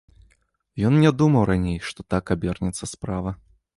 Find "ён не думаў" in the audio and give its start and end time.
0.87-1.43